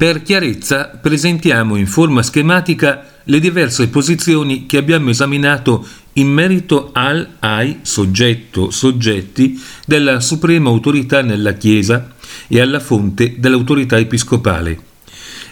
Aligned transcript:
Per 0.00 0.22
chiarezza 0.22 0.98
presentiamo 0.98 1.76
in 1.76 1.86
forma 1.86 2.22
schematica 2.22 3.04
le 3.24 3.38
diverse 3.38 3.90
posizioni 3.90 4.64
che 4.64 4.78
abbiamo 4.78 5.10
esaminato 5.10 5.86
in 6.14 6.28
merito 6.28 6.88
al, 6.94 7.32
ai, 7.40 7.80
soggetto, 7.82 8.70
soggetti 8.70 9.62
della 9.84 10.20
suprema 10.20 10.70
autorità 10.70 11.20
nella 11.20 11.52
Chiesa 11.52 12.14
e 12.48 12.60
alla 12.62 12.80
fonte 12.80 13.34
dell'autorità 13.36 13.98
episcopale. 13.98 14.78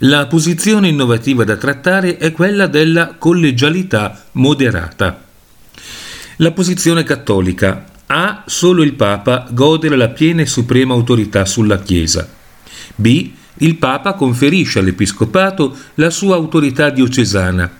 La 0.00 0.26
posizione 0.26 0.88
innovativa 0.88 1.44
da 1.44 1.56
trattare 1.56 2.18
è 2.18 2.30
quella 2.30 2.66
della 2.66 3.14
collegialità 3.16 4.26
moderata. 4.32 5.24
La 6.36 6.52
posizione 6.52 7.02
cattolica. 7.02 7.86
A. 8.08 8.42
Solo 8.44 8.82
il 8.82 8.92
Papa 8.92 9.48
gode 9.50 9.88
della 9.88 10.10
piena 10.10 10.42
e 10.42 10.46
suprema 10.46 10.92
autorità 10.92 11.46
sulla 11.46 11.78
Chiesa. 11.80 12.28
B. 12.94 13.30
Il 13.58 13.76
Papa 13.76 14.14
conferisce 14.14 14.80
all'Episcopato 14.80 15.76
la 15.94 16.10
sua 16.10 16.34
autorità 16.34 16.90
diocesana. 16.90 17.70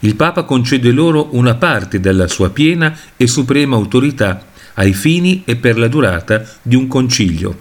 Il 0.00 0.16
Papa 0.16 0.42
concede 0.42 0.90
loro 0.90 1.28
una 1.32 1.54
parte 1.54 2.00
della 2.00 2.28
sua 2.28 2.50
piena 2.50 2.96
e 3.16 3.26
suprema 3.26 3.76
autorità 3.76 4.46
ai 4.74 4.92
fini 4.92 5.42
e 5.44 5.56
per 5.56 5.78
la 5.78 5.88
durata 5.88 6.44
di 6.60 6.76
un 6.76 6.86
concilio. 6.86 7.60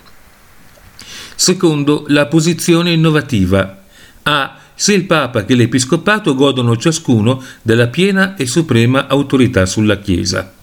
Secondo, 1.35 2.05
la 2.07 2.25
posizione 2.27 2.91
innovativa. 2.91 3.83
A. 4.23 4.55
Se 4.73 4.93
il 4.93 5.05
Papa 5.05 5.45
che 5.45 5.55
l'Episcopato 5.55 6.33
godono 6.33 6.75
ciascuno 6.75 7.43
della 7.61 7.87
piena 7.87 8.35
e 8.35 8.47
suprema 8.47 9.07
autorità 9.07 9.65
sulla 9.65 9.99
Chiesa. 9.99 10.53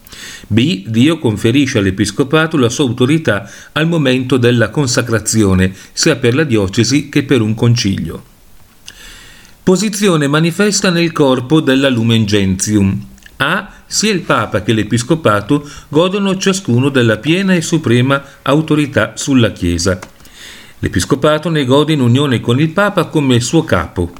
B. 0.47 0.87
Dio 0.87 1.19
conferisce 1.19 1.77
all'Episcopato 1.77 2.57
la 2.57 2.69
sua 2.69 2.85
autorità 2.85 3.49
al 3.73 3.87
momento 3.87 4.37
della 4.37 4.69
consacrazione, 4.69 5.73
sia 5.93 6.15
per 6.15 6.35
la 6.35 6.43
diocesi 6.43 7.09
che 7.09 7.23
per 7.23 7.41
un 7.41 7.53
concilio. 7.53 8.23
Posizione 9.63 10.27
manifesta 10.27 10.89
nel 10.89 11.11
corpo 11.11 11.59
della 11.59 11.89
Lumen 11.89 12.25
Gentium. 12.25 13.05
A. 13.37 13.71
Sia 13.85 14.11
il 14.11 14.21
Papa 14.21 14.61
che 14.63 14.73
l'Episcopato 14.73 15.67
godono 15.87 16.37
ciascuno 16.37 16.89
della 16.89 17.17
piena 17.17 17.53
e 17.53 17.61
suprema 17.61 18.23
autorità 18.41 19.13
sulla 19.15 19.51
Chiesa. 19.51 19.99
L'Episcopato 20.79 21.49
ne 21.49 21.65
gode 21.65 21.93
in 21.93 22.01
unione 22.01 22.39
con 22.39 22.59
il 22.59 22.69
Papa 22.69 23.05
come 23.05 23.39
suo 23.39 23.63
capo. 23.63 24.18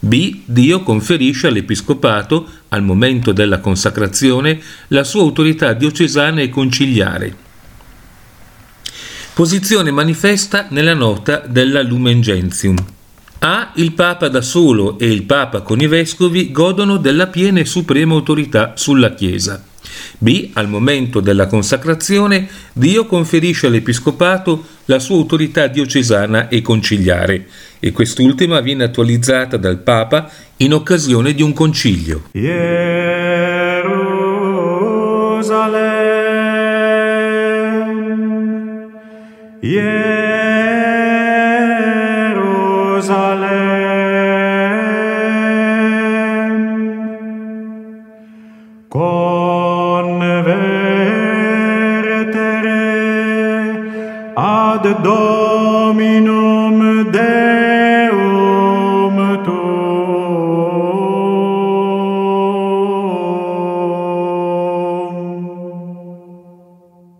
B. 0.00 0.40
Dio 0.46 0.82
conferisce 0.82 1.48
all'Episcopato, 1.48 2.48
al 2.68 2.82
momento 2.82 3.32
della 3.32 3.58
consacrazione, 3.58 4.60
la 4.88 5.04
sua 5.04 5.20
autorità 5.20 5.74
diocesana 5.74 6.40
e 6.40 6.48
conciliare. 6.48 7.36
Posizione 9.34 9.90
manifesta 9.90 10.66
nella 10.70 10.94
nota 10.94 11.44
della 11.46 11.82
Lumen 11.82 12.20
Gentium. 12.20 12.76
A. 13.40 13.72
Il 13.76 13.92
Papa 13.92 14.28
da 14.28 14.42
solo 14.42 14.98
e 14.98 15.10
il 15.10 15.22
Papa 15.22 15.60
con 15.62 15.80
i 15.80 15.86
vescovi 15.86 16.50
godono 16.50 16.96
della 16.96 17.26
piena 17.28 17.60
e 17.60 17.64
suprema 17.64 18.14
autorità 18.14 18.72
sulla 18.76 19.14
Chiesa. 19.14 19.64
B. 20.18 20.50
Al 20.54 20.68
momento 20.68 21.20
della 21.20 21.46
consacrazione, 21.46 22.48
Dio 22.72 23.06
conferisce 23.06 23.66
all'Episcopato 23.66 24.64
la 24.86 24.98
sua 24.98 25.16
autorità 25.16 25.66
diocesana 25.66 26.48
e 26.48 26.62
conciliare, 26.62 27.46
e 27.78 27.92
quest'ultima 27.92 28.60
viene 28.60 28.84
attualizzata 28.84 29.56
dal 29.56 29.78
Papa 29.78 30.30
in 30.58 30.74
occasione 30.74 31.32
di 31.32 31.42
un 31.42 31.52
concilio. 31.52 32.24
Jerusalem, 32.32 32.80
Jerusalem, 39.60 40.09
Domino 54.82 56.29